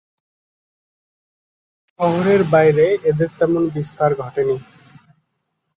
শহরের 1.99 2.41
বাইরে 2.53 2.85
এদের 3.09 3.29
তেমন 3.39 3.63
বিস্তার 3.75 4.11
ঘটেনি। 4.21 4.55